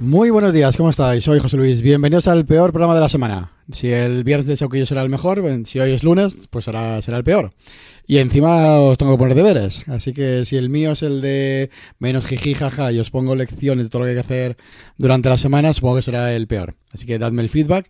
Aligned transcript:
Muy 0.00 0.30
buenos 0.30 0.54
días, 0.54 0.78
¿cómo 0.78 0.88
estáis? 0.88 1.24
Soy 1.24 1.40
José 1.40 1.58
Luis. 1.58 1.82
Bienvenidos 1.82 2.26
al 2.26 2.46
peor 2.46 2.72
programa 2.72 2.94
de 2.94 3.02
la 3.02 3.10
semana. 3.10 3.52
Si 3.70 3.92
el 3.92 4.24
viernes 4.24 4.46
de 4.46 4.56
yo 4.56 4.86
será 4.86 5.02
el 5.02 5.10
mejor, 5.10 5.42
si 5.66 5.78
hoy 5.78 5.92
es 5.92 6.02
lunes, 6.02 6.48
pues 6.48 6.64
será, 6.64 7.02
será 7.02 7.18
el 7.18 7.22
peor. 7.22 7.52
Y 8.06 8.16
encima 8.16 8.80
os 8.80 8.96
tengo 8.96 9.12
que 9.12 9.18
poner 9.18 9.36
deberes. 9.36 9.86
Así 9.90 10.14
que 10.14 10.46
si 10.46 10.56
el 10.56 10.70
mío 10.70 10.92
es 10.92 11.02
el 11.02 11.20
de 11.20 11.68
menos 11.98 12.24
jiji 12.24 12.54
jaja 12.54 12.90
y 12.92 12.98
os 12.98 13.10
pongo 13.10 13.34
lecciones 13.34 13.84
de 13.84 13.90
todo 13.90 14.00
lo 14.00 14.06
que 14.06 14.12
hay 14.12 14.14
que 14.14 14.20
hacer 14.20 14.56
durante 14.96 15.28
la 15.28 15.36
semana, 15.36 15.74
supongo 15.74 15.96
que 15.96 16.02
será 16.02 16.34
el 16.34 16.46
peor. 16.46 16.76
Así 16.94 17.04
que 17.04 17.18
dadme 17.18 17.42
el 17.42 17.50
feedback. 17.50 17.86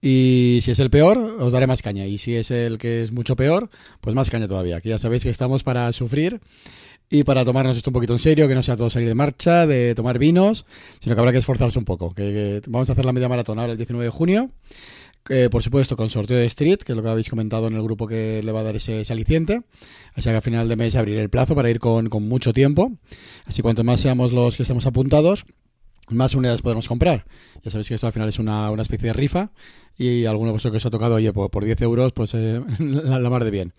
Y 0.00 0.58
si 0.64 0.72
es 0.72 0.80
el 0.80 0.90
peor, 0.90 1.16
os 1.16 1.52
daré 1.52 1.68
más 1.68 1.80
caña. 1.80 2.06
Y 2.06 2.18
si 2.18 2.34
es 2.34 2.50
el 2.50 2.76
que 2.76 3.04
es 3.04 3.12
mucho 3.12 3.36
peor, 3.36 3.70
pues 4.00 4.16
más 4.16 4.30
caña 4.30 4.48
todavía. 4.48 4.80
Que 4.80 4.88
ya 4.88 4.98
sabéis 4.98 5.22
que 5.22 5.30
estamos 5.30 5.62
para 5.62 5.92
sufrir 5.92 6.40
y 7.12 7.24
para 7.24 7.44
tomarnos 7.44 7.76
esto 7.76 7.90
un 7.90 7.92
poquito 7.92 8.14
en 8.14 8.18
serio, 8.18 8.48
que 8.48 8.54
no 8.54 8.62
sea 8.62 8.74
todo 8.74 8.88
salir 8.88 9.06
de 9.06 9.14
marcha, 9.14 9.66
de 9.66 9.94
tomar 9.94 10.18
vinos, 10.18 10.64
sino 10.98 11.14
que 11.14 11.20
habrá 11.20 11.30
que 11.30 11.38
esforzarse 11.38 11.78
un 11.78 11.84
poco. 11.84 12.14
Que, 12.14 12.62
vamos 12.66 12.88
a 12.88 12.94
hacer 12.94 13.04
la 13.04 13.12
media 13.12 13.28
maratón 13.28 13.58
ahora 13.58 13.72
el 13.72 13.76
19 13.76 14.06
de 14.06 14.10
junio. 14.10 14.50
por 15.50 15.62
supuesto, 15.62 15.94
con 15.94 16.08
sorteo 16.08 16.38
de 16.38 16.46
Street, 16.46 16.78
que 16.78 16.92
es 16.92 16.96
lo 16.96 17.02
que 17.02 17.10
habéis 17.10 17.28
comentado 17.28 17.66
en 17.66 17.74
el 17.74 17.82
grupo 17.82 18.06
que 18.06 18.40
le 18.42 18.50
va 18.50 18.60
a 18.60 18.62
dar 18.62 18.76
ese, 18.76 19.04
aliciente. 19.10 19.60
Así 20.14 20.30
que 20.30 20.36
a 20.36 20.40
final 20.40 20.70
de 20.70 20.76
mes 20.76 20.96
abriré 20.96 21.20
el 21.20 21.28
plazo 21.28 21.54
para 21.54 21.68
ir 21.68 21.80
con, 21.80 22.08
mucho 22.22 22.54
tiempo. 22.54 22.90
Así 23.44 23.60
cuanto 23.60 23.84
más 23.84 24.00
seamos 24.00 24.32
los 24.32 24.56
que 24.56 24.62
estemos 24.62 24.86
apuntados, 24.86 25.44
más 26.08 26.34
unidades 26.34 26.62
podemos 26.62 26.88
comprar. 26.88 27.26
Ya 27.62 27.70
sabéis 27.70 27.88
que 27.88 27.94
esto 27.96 28.06
al 28.06 28.14
final 28.14 28.30
es 28.30 28.38
una, 28.38 28.72
especie 28.80 29.08
de 29.08 29.12
rifa 29.12 29.50
y 29.98 30.24
alguno 30.24 30.48
de 30.48 30.52
vosotros 30.52 30.72
que 30.72 30.76
os 30.78 30.86
ha 30.86 30.90
tocado, 30.90 31.16
oye, 31.16 31.30
por, 31.34 31.62
10 31.62 31.78
euros, 31.82 32.12
pues 32.14 32.32
eh, 32.32 32.62
la, 32.78 33.18
la, 33.18 33.28
mar 33.28 33.44
de 33.44 33.50
bien. 33.50 33.74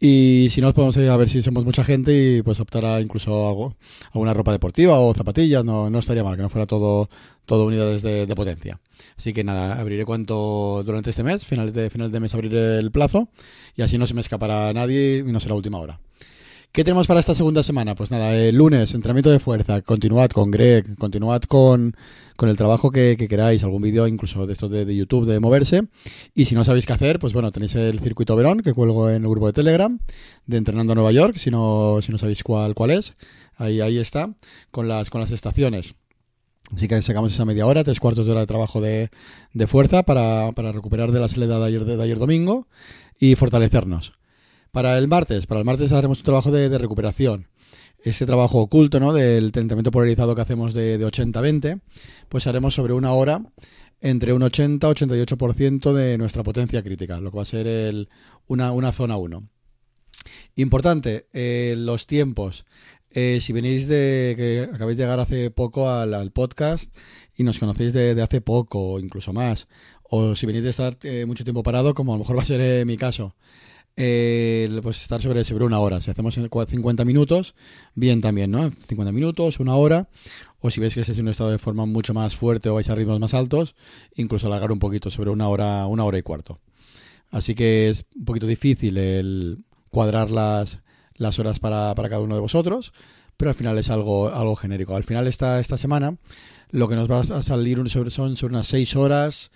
Y 0.00 0.48
si 0.50 0.60
no, 0.60 0.74
podemos 0.74 0.96
ir 0.96 1.08
a 1.08 1.16
ver 1.16 1.28
si 1.30 1.42
somos 1.42 1.64
mucha 1.64 1.84
gente 1.84 2.12
y 2.12 2.42
pues 2.42 2.60
optar 2.60 3.00
incluso 3.00 3.48
algo, 3.48 3.76
alguna 4.12 4.34
ropa 4.34 4.52
deportiva 4.52 4.98
o 4.98 5.14
zapatillas, 5.14 5.64
no, 5.64 5.88
no 5.88 5.98
estaría 5.98 6.24
mal, 6.24 6.36
que 6.36 6.42
no 6.42 6.50
fuera 6.50 6.66
todo, 6.66 7.08
todo 7.46 7.66
unidades 7.66 8.02
de, 8.02 8.26
de 8.26 8.34
potencia. 8.34 8.80
Así 9.16 9.32
que 9.32 9.44
nada, 9.44 9.80
abriré 9.80 10.04
cuanto 10.04 10.82
durante 10.84 11.10
este 11.10 11.22
mes, 11.22 11.46
finales 11.46 11.72
de, 11.72 11.90
finales 11.90 12.12
de 12.12 12.20
mes 12.20 12.34
abriré 12.34 12.78
el 12.78 12.90
plazo 12.90 13.28
y 13.76 13.82
así 13.82 13.96
no 13.96 14.06
se 14.06 14.14
me 14.14 14.20
escapará 14.20 14.72
nadie 14.72 15.18
y 15.18 15.32
no 15.32 15.40
será 15.40 15.54
última 15.54 15.78
hora. 15.78 16.00
¿Qué 16.74 16.82
tenemos 16.82 17.06
para 17.06 17.20
esta 17.20 17.36
segunda 17.36 17.62
semana? 17.62 17.94
Pues 17.94 18.10
nada, 18.10 18.34
el 18.34 18.56
lunes, 18.56 18.92
entrenamiento 18.94 19.30
de 19.30 19.38
fuerza, 19.38 19.80
continuad 19.82 20.30
con 20.30 20.50
Greg, 20.50 20.96
continuad 20.96 21.42
con, 21.42 21.94
el 22.42 22.56
trabajo 22.56 22.90
que, 22.90 23.16
queráis, 23.28 23.62
algún 23.62 23.80
vídeo 23.80 24.08
incluso 24.08 24.44
de 24.44 24.54
esto 24.54 24.68
de, 24.68 24.96
YouTube 24.96 25.24
de 25.24 25.38
moverse. 25.38 25.84
Y 26.34 26.46
si 26.46 26.56
no 26.56 26.64
sabéis 26.64 26.84
qué 26.84 26.92
hacer, 26.92 27.20
pues 27.20 27.32
bueno, 27.32 27.52
tenéis 27.52 27.76
el 27.76 28.00
circuito 28.00 28.34
Verón 28.34 28.60
que 28.60 28.72
cuelgo 28.74 29.08
en 29.08 29.22
el 29.22 29.30
grupo 29.30 29.46
de 29.46 29.52
Telegram 29.52 30.00
de 30.46 30.56
Entrenando 30.56 30.96
Nueva 30.96 31.12
York, 31.12 31.36
si 31.36 31.52
no, 31.52 32.00
si 32.02 32.10
no 32.10 32.18
sabéis 32.18 32.42
cuál, 32.42 32.74
cuál 32.74 32.90
es. 32.90 33.14
Ahí, 33.54 33.80
ahí 33.80 33.98
está, 33.98 34.34
con 34.72 34.88
las, 34.88 35.10
con 35.10 35.20
las 35.20 35.30
estaciones. 35.30 35.94
Así 36.74 36.88
que 36.88 37.00
sacamos 37.02 37.32
esa 37.32 37.44
media 37.44 37.66
hora, 37.66 37.84
tres 37.84 38.00
cuartos 38.00 38.26
de 38.26 38.32
hora 38.32 38.40
de 38.40 38.48
trabajo 38.48 38.80
de, 38.80 39.10
fuerza 39.68 40.02
para, 40.02 40.50
recuperar 40.50 41.12
de 41.12 41.20
la 41.20 41.28
salida 41.28 41.60
de 41.60 41.66
ayer, 41.66 41.84
de 41.84 42.02
ayer 42.02 42.18
domingo 42.18 42.66
y 43.20 43.36
fortalecernos. 43.36 44.14
Para 44.74 44.98
el 44.98 45.06
martes, 45.06 45.46
para 45.46 45.60
el 45.60 45.64
martes 45.64 45.92
haremos 45.92 46.18
un 46.18 46.24
trabajo 46.24 46.50
de, 46.50 46.76
recuperación. 46.78 47.46
Ese 48.02 48.26
trabajo 48.26 48.58
oculto, 48.58 48.98
¿no? 48.98 49.12
Del 49.12 49.52
tratamiento 49.52 49.92
polarizado 49.92 50.34
que 50.34 50.40
hacemos 50.40 50.74
de, 50.74 50.98
80-20, 50.98 51.80
pues 52.28 52.48
haremos 52.48 52.74
sobre 52.74 52.92
una 52.92 53.12
hora 53.12 53.40
entre 54.00 54.32
un 54.32 54.42
80-88% 54.42 55.92
de 55.92 56.18
nuestra 56.18 56.42
potencia 56.42 56.82
crítica, 56.82 57.20
lo 57.20 57.30
que 57.30 57.36
va 57.36 57.44
a 57.44 57.46
ser 57.46 57.68
el, 57.68 58.08
una, 58.48 58.90
zona 58.90 59.16
1. 59.16 59.48
Importante, 60.56 61.28
eh, 61.32 61.76
los 61.78 62.08
tiempos. 62.08 62.66
Eh, 63.10 63.38
si 63.40 63.52
venís 63.52 63.86
de 63.86 64.34
que 64.36 64.68
acabáis 64.74 64.96
de 64.98 65.04
llegar 65.04 65.20
hace 65.20 65.52
poco 65.52 65.88
al, 65.88 66.32
podcast 66.32 66.92
y 67.36 67.44
nos 67.44 67.60
conocéis 67.60 67.92
de, 67.92 68.20
hace 68.20 68.40
poco 68.40 68.94
o 68.94 68.98
incluso 68.98 69.32
más, 69.32 69.68
o 70.02 70.34
si 70.34 70.46
venís 70.46 70.64
de 70.64 70.70
estar 70.70 70.98
eh, 71.04 71.26
mucho 71.26 71.44
tiempo 71.44 71.62
parado, 71.62 71.94
como 71.94 72.12
a 72.12 72.16
lo 72.16 72.24
mejor 72.24 72.36
va 72.36 72.42
a 72.42 72.46
ser 72.46 72.84
mi 72.84 72.96
caso, 72.96 73.36
eh, 73.96 74.80
pues 74.82 75.02
estar 75.02 75.22
sobre, 75.22 75.44
sobre 75.44 75.64
una 75.64 75.78
hora. 75.78 76.00
Si 76.00 76.10
hacemos 76.10 76.34
50 76.34 77.04
minutos, 77.04 77.54
bien 77.94 78.20
también, 78.20 78.50
¿no? 78.50 78.70
50 78.70 79.12
minutos, 79.12 79.60
una 79.60 79.76
hora. 79.76 80.08
O 80.60 80.70
si 80.70 80.80
veis 80.80 80.94
que 80.94 81.00
estáis 81.00 81.18
en 81.18 81.26
un 81.26 81.30
estado 81.30 81.50
de 81.50 81.58
forma 81.58 81.86
mucho 81.86 82.14
más 82.14 82.36
fuerte 82.36 82.70
o 82.70 82.74
vais 82.74 82.88
a 82.88 82.94
ritmos 82.94 83.20
más 83.20 83.34
altos, 83.34 83.74
incluso 84.16 84.46
alargar 84.46 84.72
un 84.72 84.78
poquito 84.78 85.10
sobre 85.10 85.30
una 85.30 85.48
hora, 85.48 85.86
una 85.86 86.04
hora 86.04 86.18
y 86.18 86.22
cuarto. 86.22 86.60
Así 87.30 87.54
que 87.54 87.90
es 87.90 88.06
un 88.14 88.24
poquito 88.24 88.46
difícil 88.46 88.96
el 88.96 89.64
cuadrar 89.90 90.30
las, 90.30 90.78
las 91.16 91.38
horas 91.38 91.60
para, 91.60 91.94
para 91.94 92.08
cada 92.08 92.22
uno 92.22 92.34
de 92.34 92.40
vosotros, 92.40 92.92
pero 93.36 93.50
al 93.50 93.54
final 93.54 93.76
es 93.78 93.90
algo, 93.90 94.28
algo 94.28 94.56
genérico. 94.56 94.96
Al 94.96 95.04
final 95.04 95.26
esta, 95.26 95.60
esta 95.60 95.76
semana 95.76 96.16
lo 96.70 96.88
que 96.88 96.96
nos 96.96 97.10
va 97.10 97.20
a 97.20 97.42
salir 97.42 97.78
son 98.10 98.36
sobre 98.36 98.54
unas 98.54 98.66
6 98.68 98.96
horas 98.96 99.50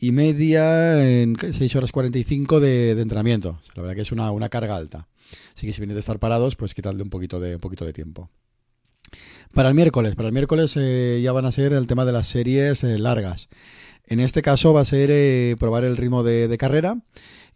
y 0.00 0.12
media 0.12 1.04
en 1.06 1.36
6 1.38 1.76
horas 1.76 1.92
45 1.92 2.58
de, 2.58 2.94
de 2.94 3.02
entrenamiento. 3.02 3.60
La 3.74 3.82
verdad 3.82 3.94
que 3.94 4.02
es 4.02 4.12
una, 4.12 4.30
una 4.32 4.48
carga 4.48 4.74
alta. 4.74 5.06
Así 5.54 5.66
que 5.66 5.72
si 5.72 5.80
vienes 5.80 5.94
de 5.94 6.00
estar 6.00 6.18
parados, 6.18 6.56
pues 6.56 6.74
quitarle 6.74 7.02
un 7.02 7.10
poquito 7.10 7.38
de, 7.38 7.56
un 7.56 7.60
poquito 7.60 7.84
de 7.84 7.92
tiempo. 7.92 8.30
Para 9.52 9.68
el 9.68 9.74
miércoles, 9.74 10.14
para 10.14 10.28
el 10.28 10.32
miércoles 10.32 10.72
eh, 10.76 11.20
ya 11.22 11.32
van 11.32 11.44
a 11.44 11.52
ser 11.52 11.72
el 11.74 11.86
tema 11.86 12.04
de 12.04 12.12
las 12.12 12.28
series 12.28 12.82
eh, 12.82 12.98
largas. 12.98 13.48
En 14.06 14.20
este 14.20 14.42
caso 14.42 14.72
va 14.72 14.80
a 14.80 14.84
ser 14.86 15.10
eh, 15.12 15.54
probar 15.58 15.84
el 15.84 15.96
ritmo 15.96 16.22
de, 16.22 16.56
carrera 16.58 16.96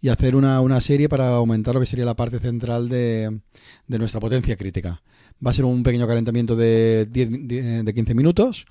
y 0.00 0.10
hacer 0.10 0.36
una, 0.36 0.60
una, 0.60 0.80
serie 0.80 1.08
para 1.08 1.28
aumentar 1.28 1.74
lo 1.74 1.80
que 1.80 1.86
sería 1.86 2.04
la 2.04 2.14
parte 2.14 2.40
central 2.40 2.88
de, 2.88 3.40
de 3.86 3.98
nuestra 3.98 4.20
potencia 4.20 4.54
crítica. 4.56 5.02
Va 5.44 5.50
a 5.50 5.54
ser 5.54 5.64
un 5.64 5.82
pequeño 5.82 6.06
calentamiento 6.06 6.56
de, 6.56 7.06
10, 7.10 7.84
de 7.84 7.94
15 7.94 8.14
minutos 8.14 8.66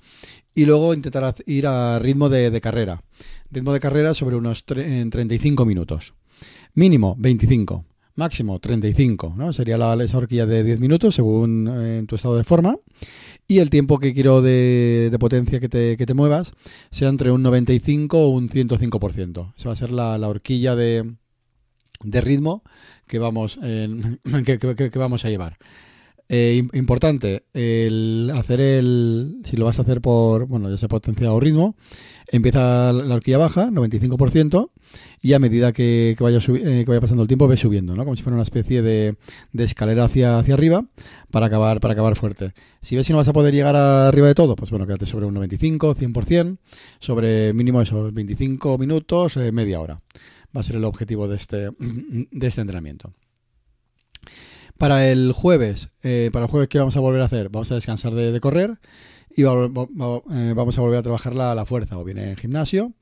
y 0.54 0.66
luego 0.66 0.94
intentar 0.94 1.34
ir 1.46 1.66
a 1.66 1.98
ritmo 1.98 2.28
de, 2.28 2.60
carrera. 2.60 3.02
Ritmo 3.50 3.72
de 3.72 3.80
carrera 3.80 4.14
sobre 4.14 4.36
unos 4.36 4.64
35 4.64 5.64
minutos. 5.64 6.14
Mínimo 6.74 7.16
25. 7.18 7.84
Máximo 8.16 8.60
35, 8.60 9.34
¿no? 9.36 9.52
Sería 9.52 9.76
la, 9.76 9.94
esa 10.04 10.18
horquilla 10.18 10.46
de 10.46 10.62
10 10.62 10.78
minutos 10.78 11.16
según 11.16 11.68
eh, 11.68 12.04
tu 12.06 12.14
estado 12.14 12.36
de 12.36 12.44
forma. 12.44 12.76
Y 13.48 13.58
el 13.58 13.70
tiempo 13.70 13.98
que 13.98 14.14
quiero 14.14 14.40
de, 14.40 15.14
potencia 15.18 15.58
que 15.58 15.68
te, 15.68 15.96
que 15.96 16.06
te, 16.06 16.14
muevas 16.14 16.52
sea 16.92 17.08
entre 17.08 17.32
un 17.32 17.42
95 17.42 18.16
o 18.16 18.28
un 18.28 18.48
105%. 18.48 19.54
Esa 19.56 19.68
va 19.68 19.72
a 19.72 19.76
ser 19.76 19.90
la, 19.90 20.28
horquilla 20.28 20.76
de, 20.76 21.14
de 22.04 22.20
ritmo 22.20 22.62
que 23.08 23.18
vamos, 23.18 23.58
que 24.44 24.90
vamos 24.94 25.24
a 25.24 25.28
llevar. 25.28 25.58
Eh, 26.28 26.66
importante, 26.72 27.44
el 27.52 28.32
hacer 28.34 28.60
el. 28.60 29.40
Si 29.44 29.56
lo 29.56 29.66
vas 29.66 29.78
a 29.78 29.82
hacer 29.82 30.00
por. 30.00 30.46
Bueno, 30.46 30.70
ya 30.70 30.78
sea 30.78 30.88
potencia 30.88 31.32
o 31.32 31.38
ritmo, 31.38 31.76
empieza 32.28 32.92
la 32.92 33.14
horquilla 33.14 33.38
baja, 33.38 33.68
95%, 33.70 34.70
y 35.20 35.32
a 35.34 35.38
medida 35.38 35.72
que, 35.72 36.16
vaya, 36.18 36.38
eh, 36.38 36.82
que 36.84 36.84
vaya 36.86 37.00
pasando 37.00 37.22
el 37.22 37.28
tiempo, 37.28 37.46
ve 37.46 37.56
subiendo, 37.56 37.94
¿no? 37.94 38.04
Como 38.04 38.16
si 38.16 38.22
fuera 38.22 38.34
una 38.34 38.42
especie 38.42 38.82
de, 38.82 39.16
de 39.52 39.64
escalera 39.64 40.04
hacia, 40.04 40.38
hacia 40.38 40.54
arriba 40.54 40.84
para 41.30 41.46
acabar, 41.46 41.80
para 41.80 41.92
acabar 41.92 42.16
fuerte. 42.16 42.52
Si 42.82 42.96
ves 42.96 43.06
si 43.06 43.12
no 43.12 43.18
vas 43.18 43.28
a 43.28 43.32
poder 43.32 43.54
llegar 43.54 43.76
arriba 43.76 44.26
de 44.26 44.34
todo, 44.34 44.56
pues 44.56 44.70
bueno, 44.70 44.86
quédate 44.86 45.06
sobre 45.06 45.26
un 45.26 45.34
95, 45.34 45.94
100%, 45.94 46.58
sobre 47.00 47.52
mínimo 47.52 47.82
esos 47.82 48.12
25 48.12 48.78
minutos, 48.78 49.36
eh, 49.36 49.52
media 49.52 49.80
hora. 49.80 50.00
Va 50.56 50.60
a 50.60 50.64
ser 50.64 50.76
el 50.76 50.84
objetivo 50.84 51.28
de 51.28 51.36
este, 51.36 51.70
de 51.78 52.46
este 52.46 52.60
entrenamiento. 52.60 53.12
Para 54.78 55.08
el 55.08 55.32
jueves, 55.32 55.90
eh, 56.02 56.30
para 56.32 56.46
el 56.46 56.50
jueves, 56.50 56.68
¿qué 56.68 56.78
vamos 56.78 56.96
a 56.96 57.00
volver 57.00 57.20
a 57.20 57.26
hacer? 57.26 57.48
Vamos 57.48 57.70
a 57.70 57.76
descansar 57.76 58.12
de, 58.14 58.40
correr 58.40 58.80
y 59.34 59.42
eh, 59.42 59.46
vamos 59.46 60.78
a 60.78 60.80
volver 60.80 60.98
a 60.98 61.02
trabajar 61.02 61.34
la, 61.36 61.64
fuerza, 61.64 61.96
o 61.96 62.04
viene 62.04 62.30
en 62.30 62.36
gimnasio, 62.36 62.92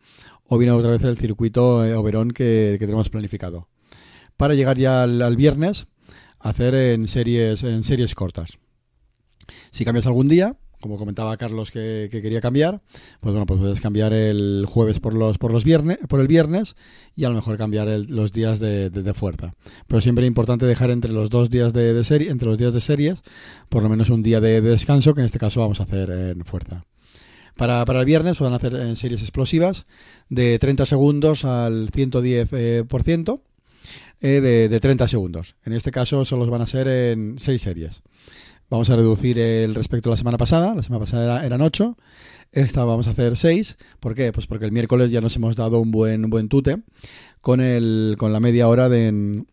o 0.45 0.59
viene 0.59 0.73
otra 0.73 0.91
vez 0.91 1.03
el 1.03 1.17
circuito 1.17 1.85
eh, 1.85 1.95
Oberón 1.95 2.33
que, 2.33 2.77
tenemos 2.79 3.09
planificado. 3.09 3.69
Para 4.37 4.55
llegar 4.55 4.77
ya 4.77 5.03
al, 5.03 5.37
viernes, 5.37 5.87
hacer 6.39 6.75
en 6.75 7.09
series, 7.09 7.63
en 7.63 7.85
series 7.85 8.15
cortas. 8.15 8.59
Si 9.71 9.85
cambias 9.85 10.07
algún 10.07 10.29
día, 10.29 10.57
como 10.83 10.99
comentaba 10.99 11.35
Carlos 11.39 11.71
que, 11.71 12.09
quería 12.11 12.43
cambiar, 12.43 12.83
pues 13.21 13.33
bueno, 13.33 13.47
pues 13.47 13.59
puedes 13.59 13.81
cambiar 13.81 14.13
el 14.13 14.67
jueves 14.69 15.01
por 15.01 15.15
los 15.15 15.39
por 15.39 15.53
los 15.53 15.65
viernes, 15.65 15.99
por 16.09 16.21
el 16.21 16.27
viernes 16.27 16.77
y 17.17 17.25
a 17.25 17.31
lo 17.31 17.37
mejor 17.37 17.57
cambiar 17.57 17.89
los 17.89 18.33
días 18.33 18.59
de, 18.59 19.13
fuerza. 19.15 19.55
Pero 19.87 20.03
siempre 20.03 20.25
es 20.25 20.29
importante 20.29 20.67
dejar 20.67 20.91
entre 20.91 21.13
los 21.13 21.31
dos 21.31 21.49
días 21.49 21.73
de, 21.73 22.05
serie, 22.05 22.31
entre 22.31 22.49
los 22.49 22.59
días 22.59 22.75
de 22.75 22.81
series, 22.81 23.23
por 23.71 23.83
lo 23.83 23.89
menos 23.89 24.11
un 24.11 24.23
día 24.23 24.41
de, 24.41 24.61
descanso, 24.61 25.15
que 25.15 25.21
en 25.21 25.27
este 25.27 25.39
caso 25.39 25.61
vamos 25.61 25.81
a 25.81 25.85
hacer 25.85 26.11
en 26.11 26.45
fuerza. 26.45 26.85
Para, 27.57 27.83
el 27.83 28.05
viernes 28.05 28.39
van 28.39 28.55
hacer 28.55 28.75
en 28.75 28.97
series 28.97 29.23
explosivas 29.23 29.87
de 30.29 30.59
30 30.59 30.85
segundos 30.87 31.45
al 31.45 31.91
110% 31.91 33.41
eh, 34.21 34.41
de, 34.41 34.69
de 34.69 34.81
30 34.81 35.09
segundos. 35.09 35.55
En 35.65 35.73
este 35.75 35.91
caso 35.91 36.25
solo 36.25 36.47
van 36.47 36.63
a 36.63 36.67
ser 36.67 36.89
en 36.89 37.39
6 37.39 37.63
series. 37.63 38.03
Vamos 38.73 38.89
a 38.89 38.97
reducir 38.97 39.39
el 39.39 39.75
respecto 39.75 40.09
a 40.09 40.13
la 40.13 40.17
semana 40.17 40.39
pasada. 40.39 40.75
La 40.75 40.83
semana 40.83 41.01
pasada 41.01 41.45
eran 41.45 41.61
8. 41.61 41.95
Esta 42.53 42.87
vamos 42.87 43.07
a 43.07 43.11
hacer 43.11 43.37
6. 43.37 43.77
¿Por 44.01 44.15
qué? 44.15 44.33
Pues 44.33 44.47
porque 44.47 44.65
el 44.65 44.73
miércoles 44.73 45.11
ya 45.11 45.21
nos 45.21 45.37
hemos 45.37 45.57
dado 45.57 45.79
un 45.79 45.91
buen, 45.91 46.31
buen 46.31 46.49
tute 46.49 46.79
con, 47.43 47.61
el, 47.61 48.17
con 48.17 48.33
la 48.33 48.41
media 48.41 48.69
hora 48.69 48.89
de 48.89 49.45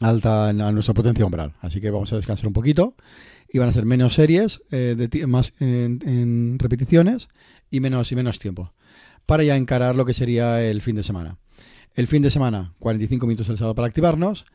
alta 0.00 0.48
a 0.48 0.72
nuestra 0.72 0.94
potencia 0.94 1.26
umbral. 1.26 1.56
Así 1.60 1.82
que 1.82 1.90
vamos 1.90 2.10
a 2.14 2.16
descansar 2.16 2.46
un 2.46 2.54
poquito 2.54 2.94
y 3.52 3.58
van 3.58 3.68
a 3.68 3.72
ser 3.72 3.84
menos 3.84 4.14
series, 4.14 4.62
eh, 4.70 4.96
más 5.26 5.52
en, 5.60 6.58
repeticiones 6.58 7.28
y 7.70 7.80
menos 7.80 8.10
y 8.12 8.16
menos 8.16 8.38
tiempo 8.38 8.72
para 9.26 9.44
ya 9.44 9.56
encarar 9.56 9.94
lo 9.94 10.06
que 10.06 10.14
sería 10.14 10.64
el 10.64 10.80
fin 10.80 10.96
de 10.96 11.02
semana. 11.02 11.36
El 11.94 12.06
fin 12.06 12.22
de 12.22 12.30
semana, 12.30 12.72
45 12.78 13.26
minutos 13.26 13.50
el 13.50 13.58
sábado 13.58 13.74
para 13.74 13.88
activarnos 13.88 14.46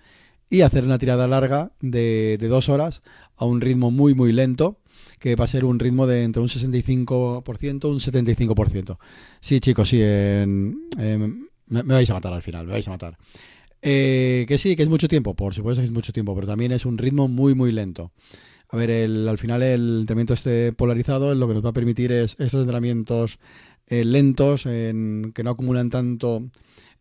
y 0.54 0.62
hacer 0.62 0.84
una 0.84 1.00
tirada 1.00 1.28
larga 1.28 1.72
de, 1.82 2.38
dos 2.40 2.70
horas 2.70 3.02
a 3.38 3.46
un 3.46 3.60
ritmo 3.60 3.90
muy 3.90 4.14
muy 4.14 4.32
lento 4.32 4.78
que 5.18 5.36
va 5.36 5.46
a 5.46 5.48
ser 5.48 5.66
un 5.66 5.80
ritmo 5.80 6.06
de 6.06 6.22
entre 6.24 6.44
un 6.44 6.48
65% 6.48 7.90
un 7.90 8.00
75%. 8.00 8.98
Sí, 9.40 9.60
chicos, 9.60 9.90
sí, 9.90 9.98
me, 9.98 11.48
vais 11.66 12.10
a 12.10 12.14
matar 12.14 12.34
al 12.34 12.44
final, 12.44 12.68
me 12.68 12.74
vais 12.74 12.88
a 12.88 12.92
matar. 12.92 13.18
Eh, 13.82 14.46
que 14.48 14.60
sí, 14.60 14.76
que 14.76 14.84
es 14.84 14.90
mucho 14.90 15.08
tiempo, 15.08 15.34
por 15.34 15.56
supuesto 15.56 15.82
que 15.82 15.86
es 15.86 15.92
mucho 15.92 16.14
tiempo, 16.14 16.36
pero 16.36 16.46
también 16.46 16.72
es 16.72 16.86
un 16.86 17.00
ritmo 17.00 17.28
muy 17.28 17.56
muy 17.56 17.72
lento. 17.72 18.12
A 18.70 18.78
ver, 18.78 18.92
el, 18.92 19.28
al 19.28 19.40
final 19.40 19.64
el 19.64 20.02
entrenamiento 20.02 20.36
este 20.36 20.72
polarizado 20.72 21.34
lo 21.34 21.48
que 21.48 21.56
nos 21.56 21.66
va 21.66 21.70
a 21.70 21.74
permitir 21.74 22.12
es 22.12 22.36
estos 22.38 22.62
entrenamientos 22.62 23.40
eh, 23.88 24.06
lentos, 24.06 24.68
en, 24.68 25.32
que 25.34 25.44
no 25.44 25.50
acumulan 25.50 25.90
tanto 25.90 26.44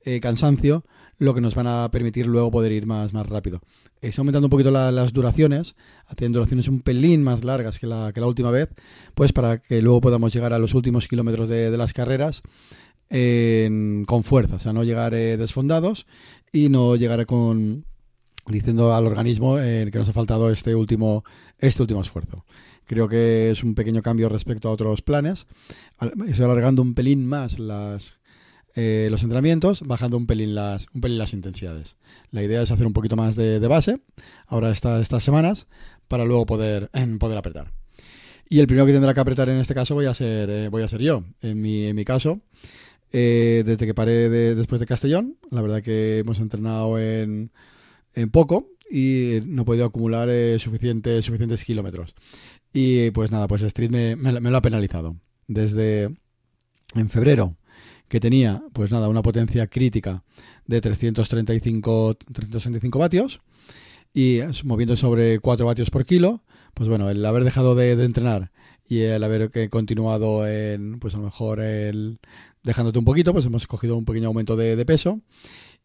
eh, 0.07 0.21
cansancio, 0.21 0.87
lo 1.23 1.35
que 1.35 1.41
nos 1.41 1.55
van 1.55 1.69
a 1.69 1.89
permitir 1.93 2.27
luego 2.27 2.51
poder 2.51 2.73
ir 2.73 2.85
más, 2.85 3.13
más 3.13 3.27
rápido. 3.29 3.61
Está 4.01 4.23
aumentando 4.23 4.47
un 4.47 4.51
poquito 4.51 4.73
las 4.73 5.13
duraciones, 5.13 5.77
haciendo 6.07 6.41
duraciones 6.41 6.67
un 6.67 6.81
pelín 6.81 7.23
más 7.23 7.45
largas 7.45 7.79
que 7.79 7.87
la, 7.87 8.13
que 8.13 8.21
la 8.21 8.27
última 8.27 8.51
vez, 8.51 8.71
pues 9.15 9.33
para 9.33 9.59
que 9.59 9.81
luego 9.81 10.01
podamos 10.01 10.35
llegar 10.35 10.53
a 10.53 10.59
los 10.59 10.75
últimos 10.75 11.07
kilómetros 11.07 11.49
de, 11.49 11.77
las 11.77 11.93
carreras 11.93 12.43
con 13.09 14.25
fuerza, 14.25 14.57
o 14.57 14.59
sea, 14.59 14.73
no 14.73 14.85
llegar 14.85 15.15
eh, 15.15 15.37
desfondados 15.37 16.07
y 16.51 16.71
no 16.71 16.97
llegar 16.97 17.25
con, 17.27 17.85
diciendo 18.47 18.93
al 18.95 19.07
organismo 19.07 19.59
eh, 19.59 19.89
que 19.93 19.99
nos 19.99 20.09
ha 20.09 20.13
faltado 20.13 20.51
este 20.51 20.75
último, 20.75 21.23
este 21.59 21.83
último 21.83 22.01
esfuerzo. 22.01 22.45
Creo 22.85 23.09
que 23.09 23.51
es 23.51 23.63
un 23.63 23.77
pequeño 23.77 24.03
cambio 24.03 24.29
respecto 24.29 24.69
a 24.69 24.73
otros 24.73 25.03
planes. 25.03 25.47
Estoy 26.27 26.45
alargando 26.47 26.83
un 26.83 26.95
pelín 26.95 27.27
más 27.27 27.61
las, 27.61 28.15
eh, 28.75 29.09
los 29.11 29.23
entrenamientos, 29.23 29.83
bajando 29.83 30.17
un 30.17 30.27
pelín, 30.27 30.55
las, 30.55 30.87
un 30.95 31.01
pelín 31.01 31.19
las 31.19 31.33
intensidades. 31.33 31.97
La 32.31 32.43
idea 32.43 32.63
es 32.63 32.71
hacer 32.71 32.87
un 32.87 32.93
poquito 32.93 33.17
más 33.17 33.37
de, 33.37 33.59
base, 33.67 34.01
ahora 34.47 34.71
estas 34.71 35.25
semanas, 35.25 35.67
para 36.09 36.25
luego 36.25 36.47
poder, 36.47 36.91
poder 37.19 37.39
apretar. 37.39 37.73
Y 38.49 38.61
el 38.61 38.67
primero 38.67 38.87
que 38.87 38.93
tendrá 38.93 39.15
que 39.15 39.21
apretar 39.21 39.49
en 39.49 39.59
este 39.59 39.75
caso 39.75 39.95
voy 39.95 40.07
a 40.07 40.15
ser, 40.15 40.51
eh, 40.51 40.69
voy 40.69 40.83
a 40.83 40.89
ser 40.89 41.01
yo. 41.01 41.25
En 41.41 41.61
mi, 41.61 41.87
en 41.87 41.97
mi 41.97 42.05
caso, 42.05 42.41
desde 43.11 43.77
que 43.77 43.95
paré 43.95 44.31
después 44.31 44.81
de 44.81 44.87
Castellón, 44.87 45.37
la 45.51 45.61
verdad 45.63 45.83
que 45.83 46.19
hemos 46.19 46.41
entrenado 46.41 46.99
en 46.99 47.51
en 48.15 48.31
poco 48.31 48.69
y 48.91 49.41
no 49.47 49.63
he 49.63 49.65
podido 49.65 49.87
acumular 49.87 50.29
eh, 50.29 50.59
suficientes, 50.59 51.25
suficientes 51.25 51.65
kilómetros. 51.65 52.15
Y 52.73 53.11
pues 53.11 53.31
nada, 53.31 53.47
pues 53.49 53.63
Street 53.63 53.91
me, 53.91 54.17
me, 54.17 54.51
lo 54.51 54.57
ha 54.57 54.63
penalizado. 54.63 55.17
Desde 55.47 56.15
en 56.95 57.11
febrero, 57.11 57.57
que 58.13 58.21
tenía 58.21 58.63
pues 58.75 58.93
nada, 58.93 59.09
una 59.09 59.23
potencia 59.23 59.67
crítica 59.69 60.23
de 60.67 60.83
335, 60.83 62.19
365 62.31 62.99
vatios 62.99 63.41
y 64.13 64.41
moviendo 64.65 64.99
sobre 64.99 65.39
4 65.39 65.65
vatios 65.65 65.89
por 65.89 66.05
kilo, 66.05 66.43
pues 66.75 66.91
bueno, 66.91 67.09
el 67.09 67.25
haber 67.25 67.43
dejado 67.43 67.75
de, 67.75 67.93
entrenar 67.93 68.53
y 68.87 68.99
el 68.99 69.25
haber 69.25 69.51
que 69.51 69.71
continuado 69.71 70.47
en, 70.47 71.01
pues 71.01 71.15
a 71.15 71.17
lo 71.17 71.25
mejor 71.25 71.61
el 71.61 72.19
dejándote 72.63 72.99
un 72.99 73.07
poquito, 73.07 73.33
pues 73.33 73.47
hemos 73.47 73.67
cogido 73.67 73.97
un 73.97 74.05
pequeño 74.05 74.29
aumento 74.29 74.57
de, 74.57 74.85
peso 74.85 75.23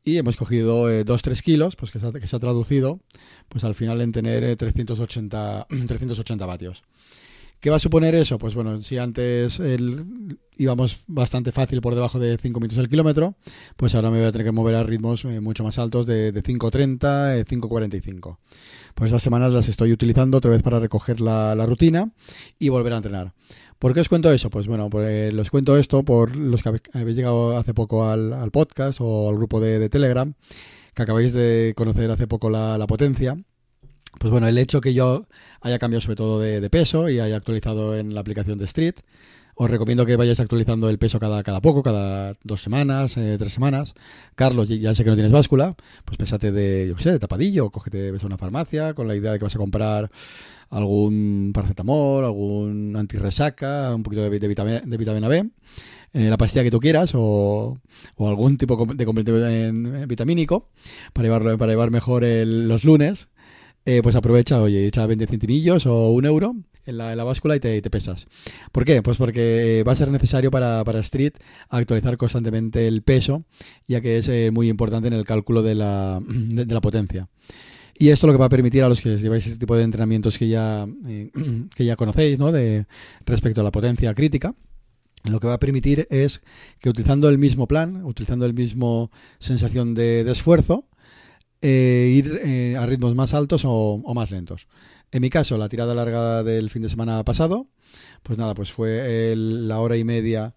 y 0.04 0.18
hemos 0.18 0.36
cogido 0.36 0.92
2-3 0.92 1.32
eh, 1.32 1.42
kilos, 1.42 1.78
pues 1.78 1.92
que 1.92 2.00
se, 2.00 2.08
ha, 2.08 2.12
que 2.12 2.28
se, 2.28 2.36
ha, 2.36 2.40
traducido 2.40 3.00
pues 3.48 3.64
al 3.64 3.74
final 3.74 4.02
en 4.02 4.12
tener 4.12 4.54
380, 4.58 5.68
eh, 5.70 5.86
380 5.88 6.46
vatios. 6.46 6.84
¿Qué 7.59 7.69
va 7.69 7.77
a 7.77 7.80
suponer 7.80 8.15
eso? 8.15 8.38
Pues 8.38 8.54
bueno, 8.56 8.81
si 8.81 8.98
antes 8.98 9.62
íbamos 10.57 10.98
bastante 11.07 11.51
fácil 11.51 11.81
por 11.81 11.95
debajo 11.95 12.19
de 12.19 12.38
5 12.38 12.59
minutos 12.59 12.77
el 12.77 12.89
kilómetro, 12.89 13.36
pues 13.75 13.95
ahora 13.95 14.12
me 14.12 14.19
voy 14.19 14.27
a 14.27 14.31
tener 14.31 14.45
que 14.45 14.51
mover 14.51 14.75
a 14.75 14.83
ritmos 14.83 15.25
eh, 15.25 15.39
mucho 15.39 15.63
más 15.63 15.80
altos 15.80 16.06
de, 16.06 16.31
de 16.31 16.44
5.30, 16.44 17.45
5.45. 17.45 18.38
Pues 18.98 19.09
estas 19.09 19.21
semanas 19.21 19.54
las 19.54 19.69
estoy 19.69 19.92
utilizando 19.92 20.39
otra 20.39 20.50
vez 20.50 20.63
para 20.63 20.80
recoger 20.80 21.21
la, 21.21 21.54
rutina 21.68 22.12
y 22.57 22.69
volver 22.69 22.94
a 22.94 22.98
entrenar. 22.98 23.33
¿Por 23.77 23.94
qué 23.94 24.00
os 24.00 24.09
cuento 24.09 24.31
eso? 24.31 24.50
Pues 24.50 24.65
bueno, 24.65 24.89
pues, 24.89 25.31
los 25.36 25.51
cuento 25.51 25.77
esto 25.77 26.01
por 26.01 26.36
los 26.36 26.63
que 26.63 26.81
habéis 26.94 27.15
llegado 27.15 27.56
hace 27.57 27.75
poco 27.75 28.09
al, 28.09 28.50
podcast 28.50 28.98
o 29.00 29.30
al 29.30 29.36
grupo 29.36 29.59
de, 29.59 29.88
Telegram, 29.89 30.33
que 30.95 31.04
acabáis 31.04 31.31
de 31.31 31.74
conocer 31.77 32.09
hace 32.09 32.25
poco 32.25 32.50
la, 32.50 32.83
potencia. 32.88 33.38
Pues 34.19 34.31
bueno, 34.31 34.48
el 34.48 34.58
hecho 34.58 34.81
que 34.81 34.94
yo 34.94 35.25
haya 35.62 35.80
cambiado 35.80 36.02
sobre 36.02 36.16
todo 36.16 36.40
de, 36.40 36.69
peso 36.69 37.10
y 37.10 37.19
haya 37.19 37.36
actualizado 37.36 37.96
en 37.96 38.14
la 38.14 38.22
aplicación 38.22 38.58
de 38.58 38.66
Street, 38.66 38.96
os 39.56 39.69
recomiendo 39.69 40.06
que 40.06 40.16
vayáis 40.16 40.40
actualizando 40.40 40.90
el 40.90 41.00
peso 41.00 41.19
cada, 41.19 41.44
cada 41.44 41.62
poco, 41.62 41.81
cada 41.81 42.36
dos 42.44 42.62
semanas, 42.62 43.18
eh, 43.18 43.38
tres 43.40 43.54
semanas. 43.54 43.96
Carlos, 44.36 44.69
ya 44.69 44.94
sé 44.94 45.04
que 45.04 45.10
no 45.10 45.16
tienes 45.16 45.31
báscula, 45.31 45.75
pues 46.06 46.18
pésate 46.18 46.52
de, 46.52 46.88
yo 46.88 46.96
qué 46.96 47.04
sé, 47.04 47.12
de 47.14 47.19
tapadillo, 47.19 47.72
cógete, 47.72 48.10
a 48.10 48.25
una 48.25 48.38
farmacia 48.38 48.94
con 48.94 49.08
la 49.08 49.16
idea 49.16 49.31
de 49.31 49.40
que 49.40 49.46
vas 49.46 49.56
a 49.56 49.60
comprar 49.60 50.12
algún 50.69 51.52
paracetamol, 51.54 52.25
algún 52.25 52.96
antirresaca, 52.96 53.96
un 53.96 54.04
poquito 54.04 54.22
de, 54.24 54.30
vitamina, 54.30 55.28
B, 55.28 55.50
eh, 56.14 56.30
la 56.30 56.38
pastilla 56.38 56.64
que 56.64 56.72
tú 56.72 56.80
quieras 56.80 57.14
o, 57.16 57.80
algún 58.19 58.58
tipo 58.58 58.86
de 58.86 59.06
complemento 59.06 60.08
vitamínico 60.08 60.69
para 61.14 61.28
llevarlo 61.28 61.58
para 61.58 61.72
llevar 61.72 61.90
mejor 61.90 62.24
los 62.24 62.84
lunes. 62.84 63.28
Eh, 63.89 64.01
pues 64.04 64.18
aprovecha, 64.18 64.62
oye, 64.62 64.86
echa 64.86 65.07
20 65.07 65.28
centimillos 65.28 65.86
o 65.86 66.12
un 66.12 66.25
euro 66.25 66.57
en 66.86 66.98
la, 66.98 67.24
báscula 67.24 67.56
y 67.56 67.62
te, 67.62 67.81
pesas. 67.84 68.28
¿Por 68.74 68.84
qué? 68.84 69.01
Pues 69.01 69.16
porque 69.16 69.81
va 69.88 69.94
a 69.94 69.95
ser 69.95 70.12
necesario 70.12 70.51
para, 70.51 70.84
Street 71.00 71.31
actualizar 71.69 72.18
constantemente 72.18 72.89
el 72.89 73.01
peso, 73.01 73.45
ya 73.88 74.01
que 74.01 74.18
es 74.18 74.28
eh, 74.28 74.51
muy 74.51 74.68
importante 74.68 75.07
en 75.07 75.13
el 75.13 75.24
cálculo 75.24 75.62
de 75.63 75.75
la, 75.75 76.22
potencia. 76.81 77.30
Y 77.98 78.10
esto 78.10 78.28
lo 78.28 78.34
que 78.34 78.39
va 78.39 78.48
a 78.48 78.50
permitir 78.50 78.84
a 78.84 78.89
los 78.89 79.00
que 79.00 79.16
lleváis 79.16 79.48
este 79.48 79.57
tipo 79.57 79.78
de 79.78 79.84
entrenamientos 79.84 80.38
que 80.38 80.50
ya, 80.50 80.86
eh, 81.07 81.31
que 81.74 81.86
ya 81.86 81.95
conocéis, 81.95 82.38
¿no? 82.40 82.51
De, 82.51 82.88
respecto 83.25 83.62
a 83.62 83.63
la 83.63 83.72
potencia 83.72 84.13
crítica, 84.13 84.54
lo 85.23 85.40
que 85.40 85.47
va 85.47 85.54
a 85.54 85.59
permitir 85.59 86.07
es 86.09 86.42
que 86.80 86.90
utilizando 86.90 87.30
el 87.30 87.38
mismo 87.38 87.68
plan, 87.68 88.04
utilizando 88.06 88.45
el 88.45 88.54
mismo 88.54 89.12
sensación 89.40 89.94
de, 89.94 90.30
esfuerzo, 90.30 90.85
eh, 91.61 92.14
ir 92.16 92.40
eh, 92.44 92.76
a 92.78 92.85
ritmos 92.85 93.16
más 93.16 93.33
altos 93.33 93.64
o, 93.66 94.02
más 94.14 94.31
lentos. 94.31 94.68
En 95.11 95.21
mi 95.21 95.30
caso, 95.30 95.57
la 95.57 95.69
tirada 95.69 95.95
larga 95.95 96.44
del 96.44 96.69
fin 96.69 96.81
de 96.81 96.90
semana 96.90 97.23
pasado, 97.23 97.68
pues 98.23 98.37
nada, 98.37 98.54
pues 98.54 98.71
fue 98.71 99.33
la 99.35 99.80
hora 99.80 99.97
y 99.97 100.04
media 100.04 100.56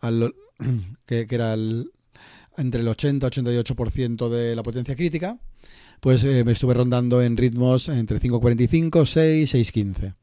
que, 1.06 1.26
era 1.28 1.54
entre 1.54 2.80
el 2.80 2.88
80-88% 2.88 4.28
de 4.28 4.56
la 4.56 4.62
potencia 4.62 4.96
crítica 4.96 5.38
pues 6.00 6.24
eh, 6.24 6.44
me 6.44 6.52
estuve 6.52 6.72
rondando 6.72 7.22
en 7.22 7.36
ritmos 7.36 7.90
entre 7.90 8.18
5.45, 8.20 9.04
6, 9.04 9.54
6.15. 9.54 10.14